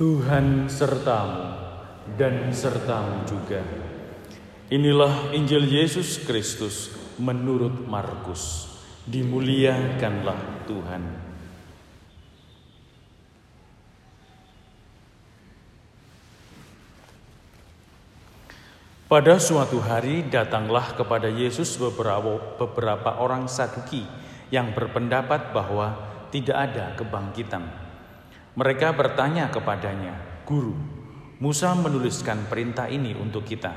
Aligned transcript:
Tuhan 0.00 0.64
sertamu 0.72 1.60
dan 2.16 2.48
sertamu 2.56 3.20
juga. 3.28 3.60
Inilah 4.72 5.28
Injil 5.36 5.68
Yesus 5.68 6.24
Kristus 6.24 6.88
menurut 7.20 7.84
Markus. 7.84 8.64
Dimuliakanlah 9.04 10.64
Tuhan. 10.64 11.04
Pada 19.04 19.36
suatu 19.36 19.84
hari 19.84 20.24
datanglah 20.32 20.96
kepada 20.96 21.28
Yesus 21.28 21.76
beberapa, 21.76 22.40
beberapa 22.56 23.20
orang 23.20 23.52
Saduki 23.52 24.08
yang 24.48 24.72
berpendapat 24.72 25.52
bahwa 25.52 25.92
tidak 26.32 26.56
ada 26.56 26.96
kebangkitan. 26.96 27.79
Mereka 28.58 28.98
bertanya 28.98 29.46
kepadanya, 29.46 30.42
"Guru, 30.42 30.74
Musa 31.38 31.70
menuliskan 31.78 32.50
perintah 32.50 32.90
ini 32.90 33.14
untuk 33.14 33.46
kita. 33.46 33.70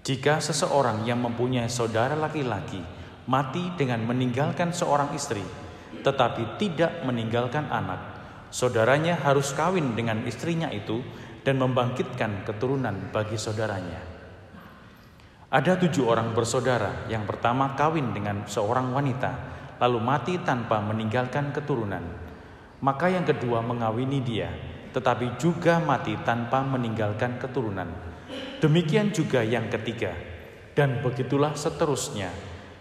Jika 0.00 0.40
seseorang 0.40 1.04
yang 1.04 1.20
mempunyai 1.20 1.68
saudara 1.68 2.16
laki-laki 2.16 2.80
mati 3.28 3.70
dengan 3.76 4.00
meninggalkan 4.08 4.72
seorang 4.72 5.12
istri, 5.12 5.44
tetapi 6.00 6.56
tidak 6.56 7.04
meninggalkan 7.04 7.68
anak, 7.68 8.00
saudaranya 8.48 9.20
harus 9.20 9.52
kawin 9.52 9.92
dengan 9.92 10.24
istrinya 10.24 10.72
itu 10.72 11.04
dan 11.44 11.60
membangkitkan 11.60 12.48
keturunan 12.48 13.12
bagi 13.12 13.36
saudaranya." 13.36 14.00
Ada 15.50 15.76
tujuh 15.82 16.06
orang 16.06 16.30
bersaudara. 16.30 17.10
Yang 17.10 17.36
pertama 17.36 17.74
kawin 17.74 18.14
dengan 18.14 18.46
seorang 18.46 18.94
wanita, 18.94 19.30
lalu 19.82 19.98
mati 19.98 20.38
tanpa 20.40 20.78
meninggalkan 20.78 21.50
keturunan. 21.50 22.29
Maka 22.80 23.12
yang 23.12 23.28
kedua 23.28 23.60
mengawini 23.60 24.24
dia, 24.24 24.48
tetapi 24.96 25.36
juga 25.36 25.78
mati 25.80 26.16
tanpa 26.24 26.64
meninggalkan 26.64 27.36
keturunan. 27.36 27.88
Demikian 28.60 29.12
juga 29.12 29.44
yang 29.44 29.68
ketiga, 29.68 30.16
dan 30.72 31.04
begitulah 31.04 31.52
seterusnya. 31.52 32.32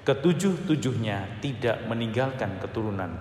Ketujuh-tujuhnya 0.08 1.44
tidak 1.44 1.86
meninggalkan 1.86 2.58
keturunan. 2.64 3.12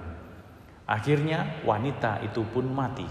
Akhirnya 0.88 1.60
wanita 1.66 2.22
itu 2.24 2.46
pun 2.48 2.64
mati. 2.70 3.04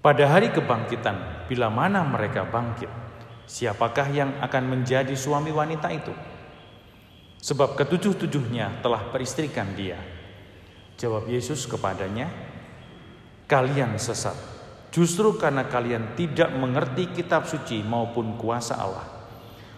Pada 0.00 0.24
hari 0.30 0.54
kebangkitan, 0.54 1.48
bila 1.50 1.68
mana 1.68 2.00
mereka 2.06 2.48
bangkit, 2.48 3.04
Siapakah 3.44 4.08
yang 4.08 4.40
akan 4.40 4.64
menjadi 4.72 5.12
suami 5.12 5.52
wanita 5.52 5.92
itu? 5.92 6.12
Sebab 7.44 7.76
ketujuh-tujuhnya 7.76 8.80
telah 8.80 9.12
beristrikan 9.12 9.76
dia. 9.76 10.00
Jawab 11.00 11.26
Yesus 11.26 11.66
kepadanya, 11.66 12.30
"Kalian 13.50 13.98
sesat, 13.98 14.34
justru 14.94 15.34
karena 15.38 15.66
kalian 15.66 16.14
tidak 16.14 16.54
mengerti 16.54 17.10
kitab 17.10 17.50
suci 17.50 17.82
maupun 17.82 18.38
kuasa 18.38 18.78
Allah. 18.78 19.06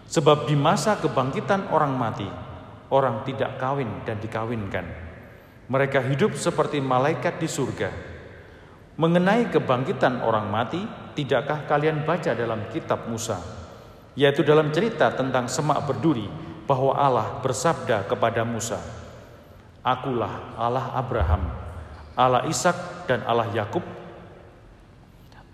Sebab 0.07 0.47
di 0.47 0.55
masa 0.55 1.01
kebangkitan 1.01 1.73
orang 1.75 1.97
mati, 1.97 2.29
orang 2.95 3.27
tidak 3.27 3.59
kawin 3.59 4.07
dan 4.07 4.23
dikawinkan. 4.23 4.87
Mereka 5.67 6.05
hidup 6.07 6.39
seperti 6.39 6.79
malaikat 6.79 7.43
di 7.43 7.49
surga. 7.51 7.91
Mengenai 8.97 9.51
kebangkitan 9.51 10.23
orang 10.23 10.47
mati, 10.47 10.81
tidakkah 11.19 11.67
kalian 11.67 12.07
baca 12.07 12.33
dalam 12.37 12.69
kitab 12.71 13.09
Musa?" 13.11 13.57
yaitu 14.17 14.41
dalam 14.43 14.73
cerita 14.73 15.13
tentang 15.13 15.47
semak 15.47 15.85
berduri 15.85 16.25
bahwa 16.65 16.97
Allah 16.97 17.39
bersabda 17.45 18.09
kepada 18.09 18.43
Musa, 18.43 18.81
Akulah 19.87 20.59
Allah 20.59 20.99
Abraham, 20.99 21.47
Allah 22.19 22.43
Ishak 22.51 23.07
dan 23.07 23.23
Allah 23.23 23.47
Yakub. 23.55 23.87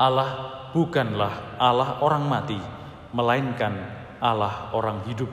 Allah 0.01 0.31
bukanlah 0.73 1.61
Allah 1.61 2.01
orang 2.01 2.25
mati, 2.25 2.56
melainkan 3.12 3.77
Allah 4.25 4.73
orang 4.73 5.05
hidup. 5.05 5.29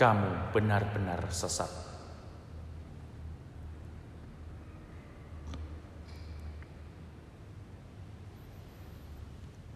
Kamu 0.00 0.56
benar-benar 0.56 1.20
sesat. 1.28 1.68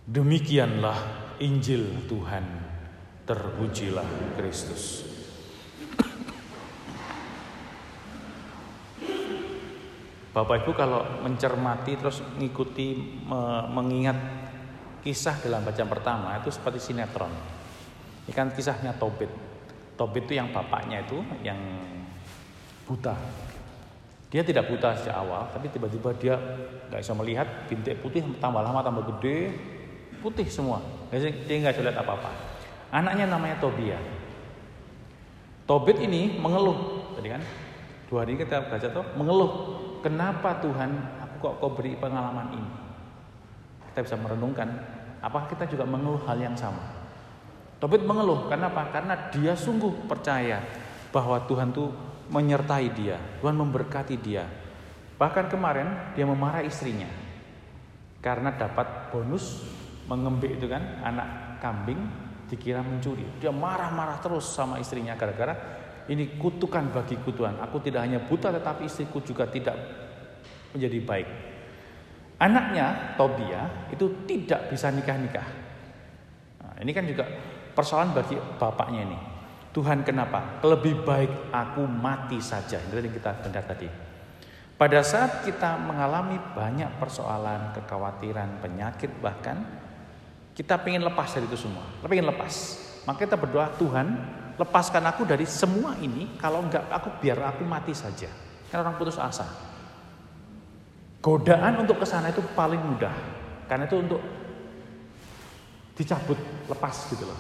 Demikianlah 0.08 0.96
Injil 1.44 2.08
Tuhan, 2.08 2.44
terpujilah 3.28 4.08
Kristus. 4.40 5.11
Bapak 10.32 10.64
Ibu 10.64 10.72
kalau 10.72 11.04
mencermati 11.20 11.92
terus 12.00 12.24
mengikuti 12.24 13.20
mengingat 13.68 14.16
kisah 15.04 15.36
dalam 15.44 15.60
bacaan 15.60 15.92
pertama 15.92 16.40
itu 16.40 16.48
seperti 16.48 16.80
sinetron. 16.80 17.28
Ini 18.24 18.32
kan 18.32 18.48
kisahnya 18.48 18.96
Tobit. 18.96 19.28
Tobit 19.92 20.24
itu 20.24 20.40
yang 20.40 20.48
bapaknya 20.48 21.04
itu 21.04 21.20
yang 21.44 21.60
buta. 22.88 23.12
Dia 24.32 24.40
tidak 24.40 24.72
buta 24.72 24.96
sejak 24.96 25.12
awal, 25.12 25.52
tapi 25.52 25.68
tiba-tiba 25.68 26.16
dia 26.16 26.40
nggak 26.88 27.04
bisa 27.04 27.12
melihat 27.12 27.48
bintik 27.68 28.00
putih 28.00 28.24
tambah 28.40 28.64
lama 28.64 28.80
tambah 28.80 29.04
gede, 29.12 29.52
putih 30.24 30.48
semua. 30.48 30.80
Dia 31.12 31.60
nggak 31.60 31.76
bisa 31.76 31.84
lihat 31.84 32.00
apa-apa. 32.00 32.32
Anaknya 32.88 33.28
namanya 33.28 33.60
Tobia. 33.60 34.00
Tobit 35.68 36.00
ini 36.00 36.40
mengeluh, 36.40 37.12
tadi 37.20 37.28
kan 37.28 37.44
dua 38.08 38.24
hari 38.24 38.40
kita 38.40 38.64
baca 38.72 38.88
tuh 38.88 39.04
mengeluh. 39.20 39.52
Kenapa 40.02 40.58
Tuhan 40.58 40.90
aku 41.22 41.34
kok 41.38 41.54
kau 41.62 41.70
beri 41.72 41.94
pengalaman 41.94 42.50
ini? 42.58 42.70
Kita 43.88 44.02
bisa 44.02 44.18
merenungkan, 44.18 44.68
apakah 45.22 45.46
kita 45.46 45.70
juga 45.70 45.86
mengeluh 45.86 46.20
hal 46.26 46.42
yang 46.42 46.58
sama? 46.58 46.82
Tobit 47.78 48.02
mengeluh, 48.02 48.50
kenapa? 48.50 48.90
Karena 48.90 49.30
dia 49.30 49.54
sungguh 49.54 50.10
percaya 50.10 50.58
bahwa 51.14 51.38
Tuhan 51.46 51.70
tuh 51.70 51.94
menyertai 52.30 52.88
dia, 52.94 53.18
Tuhan 53.38 53.54
memberkati 53.54 54.16
dia. 54.18 54.46
Bahkan 55.18 55.50
kemarin 55.50 56.14
dia 56.18 56.26
memarah 56.26 56.66
istrinya 56.66 57.06
karena 58.22 58.54
dapat 58.54 59.10
bonus 59.10 59.66
mengembik 60.06 60.58
itu 60.58 60.66
kan 60.70 60.82
anak 61.02 61.58
kambing 61.58 61.98
dikira 62.50 62.82
mencuri. 62.82 63.26
Dia 63.38 63.50
marah-marah 63.50 64.18
terus 64.22 64.46
sama 64.46 64.78
istrinya 64.78 65.14
gara-gara 65.14 65.81
ini 66.10 66.34
kutukan 66.40 66.90
bagi 66.90 67.14
kutuan. 67.22 67.58
Aku 67.62 67.78
tidak 67.78 68.02
hanya 68.02 68.18
buta 68.18 68.50
tetapi 68.50 68.90
istriku 68.90 69.22
juga 69.22 69.46
tidak 69.46 69.76
menjadi 70.74 70.98
baik. 71.04 71.28
Anaknya 72.42 73.14
Tobia 73.14 73.86
itu 73.94 74.26
tidak 74.26 74.66
bisa 74.66 74.90
nikah-nikah. 74.90 75.46
Nah, 76.58 76.74
ini 76.82 76.90
kan 76.90 77.06
juga 77.06 77.22
persoalan 77.70 78.10
bagi 78.10 78.34
bapaknya 78.58 79.06
ini. 79.06 79.18
Tuhan 79.70 80.02
kenapa? 80.02 80.58
Lebih 80.66 81.06
baik 81.06 81.54
aku 81.54 81.86
mati 81.86 82.42
saja. 82.42 82.82
Itu 82.82 82.98
yang 82.98 83.14
kita 83.14 83.46
dengar 83.46 83.62
tadi. 83.62 83.86
Pada 84.74 84.98
saat 85.06 85.46
kita 85.46 85.78
mengalami 85.78 86.42
banyak 86.58 86.98
persoalan, 86.98 87.70
kekhawatiran, 87.78 88.58
penyakit 88.58 89.14
bahkan 89.22 89.62
kita 90.52 90.76
ingin 90.84 91.06
lepas 91.06 91.30
dari 91.30 91.46
itu 91.46 91.56
semua. 91.56 91.86
Kita 92.02 92.10
ingin 92.10 92.28
lepas. 92.28 92.54
Maka 93.06 93.22
kita 93.22 93.38
berdoa, 93.38 93.70
Tuhan, 93.78 94.08
lepaskan 94.56 95.04
aku 95.08 95.24
dari 95.24 95.48
semua 95.48 95.96
ini. 96.00 96.36
Kalau 96.36 96.64
enggak, 96.64 96.88
aku 96.90 97.08
biar 97.22 97.54
aku 97.54 97.64
mati 97.64 97.92
saja. 97.96 98.28
Kan 98.68 98.84
orang 98.84 98.96
putus 98.96 99.20
asa. 99.20 99.44
Godaan 101.22 101.86
untuk 101.86 102.02
ke 102.02 102.06
sana 102.08 102.34
itu 102.34 102.42
paling 102.56 102.80
mudah. 102.82 103.14
Karena 103.70 103.86
itu 103.86 103.96
untuk 104.00 104.20
dicabut, 105.94 106.36
lepas 106.66 106.94
gitu 107.12 107.24
loh. 107.28 107.38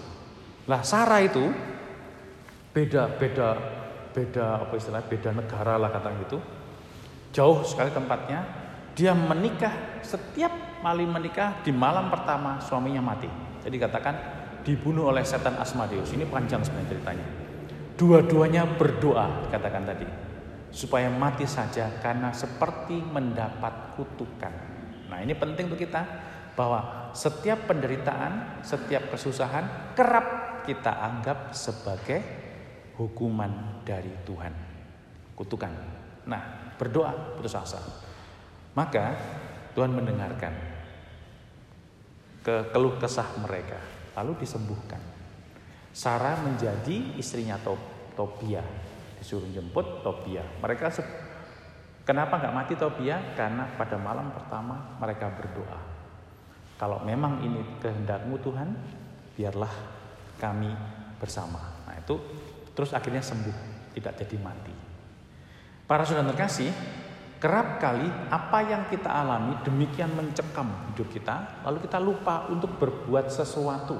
Lah 0.70 0.86
Sarah 0.86 1.18
itu 1.18 1.50
beda 2.72 3.20
beda 3.20 3.48
beda 4.14 4.64
apa 4.64 4.74
istilah 4.78 5.02
beda 5.02 5.34
negara 5.34 5.74
lah 5.80 5.90
kata 5.90 6.08
gitu. 6.28 6.38
Jauh 7.34 7.64
sekali 7.66 7.90
tempatnya. 7.90 8.62
Dia 8.92 9.16
menikah 9.16 10.04
setiap 10.04 10.52
Mali 10.82 11.06
menikah 11.06 11.62
di 11.62 11.70
malam 11.70 12.10
pertama 12.10 12.58
suaminya 12.58 12.98
mati. 12.98 13.30
Jadi 13.62 13.76
katakan 13.78 14.14
dibunuh 14.62 15.10
oleh 15.10 15.26
setan 15.26 15.58
Asmodeus. 15.58 16.10
Ini 16.14 16.26
panjang 16.26 16.62
sebenarnya 16.62 16.90
ceritanya. 16.94 17.26
Dua-duanya 17.98 18.62
berdoa 18.78 19.46
katakan 19.52 19.84
tadi 19.86 20.06
supaya 20.72 21.12
mati 21.12 21.44
saja 21.44 22.00
karena 22.00 22.32
seperti 22.32 22.98
mendapat 22.98 23.94
kutukan. 23.94 24.54
Nah, 25.12 25.20
ini 25.20 25.36
penting 25.36 25.68
untuk 25.68 25.84
kita 25.84 26.02
bahwa 26.56 27.12
setiap 27.12 27.68
penderitaan, 27.68 28.64
setiap 28.64 29.12
kesusahan 29.12 29.92
kerap 29.92 30.64
kita 30.64 30.88
anggap 30.88 31.52
sebagai 31.52 32.24
hukuman 32.96 33.84
dari 33.84 34.10
Tuhan. 34.24 34.54
Kutukan. 35.36 35.72
Nah, 36.24 36.72
berdoa 36.80 37.36
putus 37.36 37.52
asa. 37.52 37.80
Maka 38.72 39.12
Tuhan 39.76 39.92
mendengarkan 39.92 40.52
ke 42.40 42.72
keluh 42.72 42.96
kesah 42.96 43.28
mereka, 43.38 43.78
lalu 44.16 44.42
disembuhkan. 44.42 45.00
Sarah 45.92 46.40
menjadi 46.40 47.20
istrinya 47.20 47.60
Tobia, 48.16 48.64
disuruh 49.20 49.48
jemput 49.52 50.00
Tobia. 50.00 50.40
Mereka 50.60 50.88
Kenapa 52.02 52.42
nggak 52.42 52.54
mati 52.54 52.74
Tobia? 52.74 53.34
Karena 53.38 53.78
pada 53.78 53.94
malam 53.94 54.34
pertama 54.34 54.98
mereka 54.98 55.30
berdoa. 55.30 55.78
Kalau 56.74 56.98
memang 57.06 57.38
ini 57.46 57.78
kehendakmu 57.78 58.42
Tuhan, 58.42 58.74
biarlah 59.38 59.70
kami 60.42 60.74
bersama. 61.22 61.62
Nah 61.86 61.94
itu 61.94 62.18
terus 62.74 62.90
akhirnya 62.90 63.22
sembuh, 63.22 63.54
tidak 63.94 64.18
jadi 64.18 64.36
mati. 64.42 64.74
Para 65.86 66.02
saudara 66.02 66.34
terkasih, 66.34 66.74
kerap 67.42 67.82
kali 67.82 68.06
apa 68.30 68.58
yang 68.62 68.86
kita 68.86 69.10
alami 69.10 69.58
demikian 69.66 70.14
mencekam 70.14 70.70
hidup 70.94 71.10
kita, 71.10 71.66
lalu 71.66 71.82
kita 71.82 71.98
lupa 71.98 72.46
untuk 72.46 72.78
berbuat 72.78 73.34
sesuatu, 73.34 73.98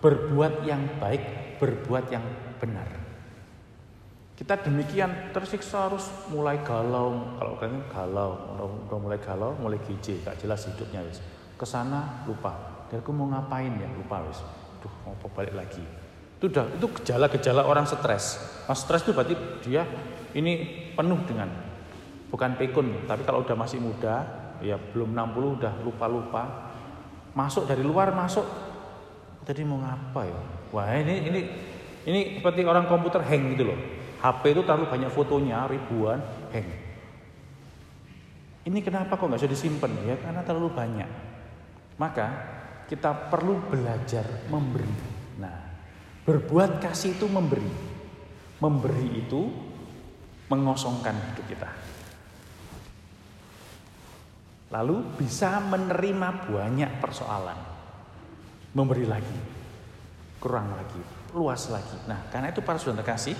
berbuat 0.00 0.64
yang 0.64 0.96
baik, 0.96 1.60
berbuat 1.60 2.08
yang 2.08 2.24
benar. 2.56 2.88
Kita 4.32 4.56
demikian 4.64 5.36
tersiksa 5.36 5.92
harus 5.92 6.08
mulai 6.32 6.64
galau, 6.64 7.36
kalau 7.36 7.60
kan 7.60 7.84
galau, 7.92 8.32
udah 8.88 8.96
mulai 8.96 9.20
galau, 9.20 9.52
mulai 9.60 9.76
gizi, 9.84 10.16
gak 10.24 10.40
jelas 10.40 10.64
hidupnya 10.64 11.04
wis. 11.04 11.20
Ke 11.60 11.68
sana 11.68 12.24
lupa, 12.24 12.56
dan 12.88 13.04
aku 13.04 13.12
mau 13.12 13.28
ngapain 13.28 13.76
ya 13.76 13.92
lupa 13.92 14.24
wis. 14.24 14.40
Duh 14.80 14.94
mau 15.04 15.12
balik 15.36 15.52
lagi. 15.52 15.84
Itu 16.40 16.48
udah 16.48 16.64
itu 16.72 16.86
gejala-gejala 16.96 17.68
orang 17.68 17.84
stres. 17.84 18.40
Nah, 18.64 18.72
stres 18.72 19.04
itu 19.04 19.12
berarti 19.12 19.36
dia 19.68 19.84
ini 20.32 20.64
penuh 20.96 21.20
dengan 21.28 21.69
bukan 22.30 22.56
pekun, 22.56 23.04
tapi 23.04 23.26
kalau 23.26 23.42
udah 23.42 23.56
masih 23.58 23.82
muda, 23.82 24.24
ya 24.62 24.78
belum 24.78 25.12
60 25.12 25.58
udah 25.60 25.72
lupa-lupa. 25.84 26.72
Masuk 27.36 27.66
dari 27.66 27.82
luar 27.82 28.14
masuk. 28.14 28.46
Tadi 29.46 29.62
mau 29.66 29.82
ngapa 29.82 30.22
ya? 30.26 30.40
Wah, 30.70 30.94
ini 30.94 31.26
ini 31.26 31.40
ini 32.06 32.20
seperti 32.38 32.62
orang 32.62 32.86
komputer 32.86 33.20
hang 33.26 33.54
gitu 33.54 33.70
loh 33.74 33.78
HP 34.20 34.52
itu 34.52 34.62
terlalu 34.68 34.86
banyak 34.92 35.10
fotonya, 35.10 35.64
ribuan, 35.64 36.20
hang. 36.52 36.68
Ini 38.68 38.78
kenapa 38.84 39.16
kok 39.16 39.24
nggak 39.24 39.40
bisa 39.40 39.48
disimpan? 39.48 39.92
Ya 40.04 40.20
karena 40.20 40.44
terlalu 40.44 40.68
banyak. 40.76 41.08
Maka 41.96 42.28
kita 42.84 43.32
perlu 43.32 43.56
belajar 43.72 44.44
memberi. 44.52 44.92
Nah, 45.40 45.56
berbuat 46.28 46.84
kasih 46.84 47.16
itu 47.16 47.24
memberi. 47.32 47.64
Memberi 48.60 49.24
itu 49.24 49.48
mengosongkan 50.52 51.16
hidup 51.32 51.46
kita. 51.48 51.68
Lalu 54.70 55.18
bisa 55.18 55.58
menerima 55.58 56.46
banyak 56.46 57.02
persoalan. 57.02 57.58
Memberi 58.70 59.02
lagi, 59.02 59.38
kurang 60.38 60.70
lagi, 60.78 61.02
luas 61.34 61.66
lagi. 61.74 62.06
Nah, 62.06 62.30
karena 62.30 62.54
itu 62.54 62.62
para 62.62 62.78
saudara 62.78 63.02
kasih, 63.02 63.34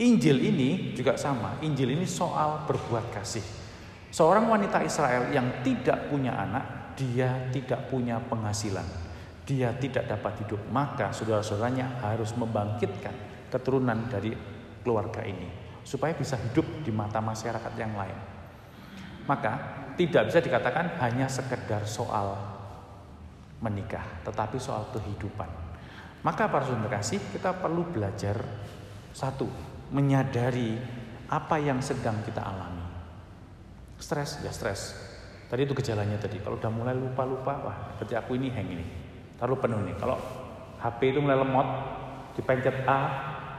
Injil 0.00 0.40
ini 0.40 0.96
juga 0.96 1.20
sama. 1.20 1.60
Injil 1.60 1.92
ini 1.92 2.08
soal 2.08 2.64
berbuat 2.64 3.12
kasih. 3.12 3.44
Seorang 4.08 4.48
wanita 4.48 4.80
Israel 4.80 5.28
yang 5.30 5.60
tidak 5.60 6.08
punya 6.08 6.32
anak, 6.32 6.96
dia 6.96 7.50
tidak 7.52 7.92
punya 7.92 8.16
penghasilan. 8.18 8.86
Dia 9.44 9.76
tidak 9.76 10.08
dapat 10.08 10.48
hidup. 10.48 10.64
Maka 10.72 11.12
saudara-saudaranya 11.12 12.00
harus 12.00 12.32
membangkitkan 12.32 13.12
keturunan 13.52 14.08
dari 14.08 14.32
keluarga 14.80 15.20
ini. 15.28 15.46
Supaya 15.84 16.16
bisa 16.16 16.40
hidup 16.40 16.64
di 16.80 16.88
mata 16.88 17.20
masyarakat 17.20 17.72
yang 17.76 17.92
lain. 17.92 18.18
Maka 19.28 19.83
tidak 19.94 20.30
bisa 20.30 20.38
dikatakan 20.42 20.98
hanya 21.02 21.30
sekedar 21.30 21.86
soal 21.86 22.34
menikah. 23.62 24.04
Tetapi 24.26 24.56
soal 24.58 24.90
kehidupan. 24.92 25.48
Maka 26.24 26.48
para 26.48 26.64
saudara 26.64 27.00
kasih 27.00 27.20
kita 27.32 27.52
perlu 27.60 27.84
belajar 27.84 28.40
satu, 29.12 29.44
menyadari 29.92 30.76
apa 31.28 31.56
yang 31.60 31.84
sedang 31.84 32.24
kita 32.24 32.40
alami. 32.40 32.84
Stres 34.00 34.40
ya 34.40 34.52
stres. 34.52 34.96
Tadi 35.48 35.68
itu 35.68 35.76
gejalanya 35.76 36.16
tadi. 36.16 36.40
Kalau 36.40 36.56
udah 36.56 36.72
mulai 36.72 36.96
lupa-lupa, 36.96 37.52
wah 37.60 37.76
berarti 38.00 38.16
aku 38.16 38.40
ini 38.40 38.48
hang 38.50 38.68
ini. 38.72 38.86
Terlalu 39.36 39.56
penuh 39.60 39.80
nih. 39.84 39.96
Kalau 40.00 40.16
HP 40.80 41.14
itu 41.14 41.20
mulai 41.20 41.36
lemot, 41.36 41.68
dipencet 42.34 42.88
A, 42.88 42.98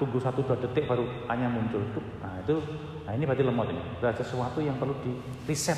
tunggu 0.02 0.18
satu 0.18 0.44
dua 0.44 0.58
detik 0.60 0.90
baru 0.90 1.06
A-nya 1.30 1.48
muncul. 1.48 1.86
Nah 2.20 2.42
itu, 2.42 2.60
nah 3.06 3.14
ini 3.14 3.24
berarti 3.30 3.44
lemot 3.46 3.68
ini. 3.70 3.82
Ada 4.02 4.26
sesuatu 4.26 4.60
yang 4.60 4.76
perlu 4.82 4.98
di 5.06 5.14
reset. 5.46 5.78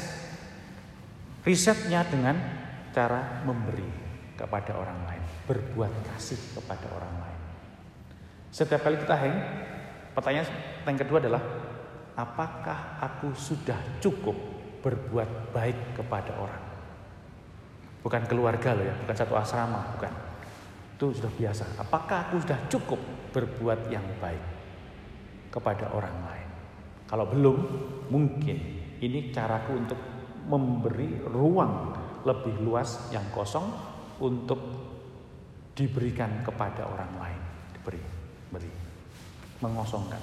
Resetnya 1.41 2.05
dengan 2.07 2.37
cara 2.93 3.41
memberi 3.45 3.85
kepada 4.37 4.77
orang 4.77 4.99
lain, 5.09 5.23
berbuat 5.49 5.91
kasih 6.13 6.39
kepada 6.57 6.87
orang 6.93 7.15
lain. 7.21 7.41
Setiap 8.53 8.81
kali 8.85 8.97
kita 8.97 9.15
hang, 9.17 9.35
Pertanyaan 10.17 10.49
yang 10.89 10.97
kedua 10.97 11.21
adalah 11.21 11.43
apakah 12.17 12.97
aku 12.97 13.37
sudah 13.37 13.77
cukup 14.01 14.33
berbuat 14.81 15.53
baik 15.53 15.93
kepada 15.93 16.33
orang? 16.41 16.63
Bukan 18.01 18.25
keluarga 18.25 18.73
loh 18.73 18.81
ya, 18.81 18.97
bukan 19.05 19.13
satu 19.13 19.37
asrama, 19.37 19.93
bukan. 19.93 20.09
Itu 20.97 21.13
sudah 21.13 21.29
biasa. 21.37 21.69
Apakah 21.77 22.25
aku 22.25 22.41
sudah 22.41 22.57
cukup 22.65 22.97
berbuat 23.29 23.93
yang 23.93 24.01
baik 24.17 24.41
kepada 25.53 25.93
orang 25.93 26.17
lain? 26.25 26.49
Kalau 27.05 27.29
belum, 27.29 27.57
mungkin 28.09 28.57
ini 28.97 29.29
caraku 29.29 29.77
untuk 29.77 30.01
memberi 30.47 31.21
ruang 31.27 31.93
lebih 32.23 32.59
luas 32.63 33.11
yang 33.11 33.23
kosong 33.31 33.67
untuk 34.23 34.59
diberikan 35.77 36.41
kepada 36.41 36.89
orang 36.89 37.11
lain. 37.21 37.41
Diberi, 37.75 38.01
beri 38.49 38.71
mengosongkan. 39.61 40.21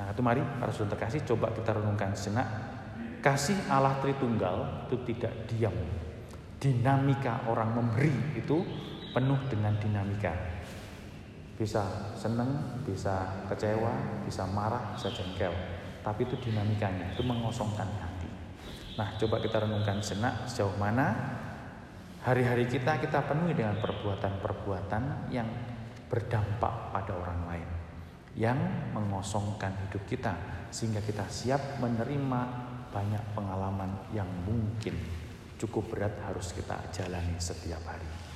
Nah, 0.00 0.12
itu 0.12 0.20
mari 0.24 0.40
para 0.40 0.72
saudara 0.72 0.96
terkasih 0.96 1.24
coba 1.28 1.52
kita 1.52 1.76
renungkan 1.76 2.12
sejenak. 2.16 2.48
Kasih 3.20 3.56
Allah 3.68 4.00
Tritunggal 4.00 4.88
itu 4.88 4.96
tidak 5.12 5.32
diam. 5.48 5.76
Dinamika 6.60 7.44
orang 7.48 7.76
memberi 7.76 8.12
itu 8.36 8.64
penuh 9.12 9.40
dengan 9.48 9.76
dinamika. 9.76 10.32
Bisa 11.56 12.12
seneng, 12.16 12.80
bisa 12.88 13.44
kecewa, 13.44 14.24
bisa 14.24 14.48
marah, 14.48 14.96
bisa 14.96 15.12
jengkel. 15.12 15.52
Tapi 16.00 16.24
itu 16.24 16.36
dinamikanya, 16.40 17.12
itu 17.12 17.20
mengosongkan 17.20 17.84
hati. 18.00 18.19
Nah, 19.00 19.16
coba 19.16 19.40
kita 19.40 19.64
renungkan 19.64 20.04
sejenak 20.04 20.44
sejauh 20.44 20.76
mana 20.76 21.16
hari-hari 22.20 22.68
kita 22.68 23.00
kita 23.00 23.24
penuhi 23.24 23.56
dengan 23.56 23.80
perbuatan-perbuatan 23.80 25.32
yang 25.32 25.48
berdampak 26.12 26.92
pada 26.92 27.16
orang 27.16 27.40
lain 27.48 27.68
yang 28.36 28.60
mengosongkan 28.92 29.72
hidup 29.88 30.04
kita 30.04 30.36
sehingga 30.68 31.00
kita 31.00 31.24
siap 31.32 31.80
menerima 31.80 32.40
banyak 32.92 33.24
pengalaman 33.32 34.12
yang 34.12 34.28
mungkin 34.44 35.00
cukup 35.56 35.96
berat 35.96 36.20
harus 36.28 36.52
kita 36.52 36.76
jalani 36.92 37.40
setiap 37.40 37.80
hari. 37.88 38.29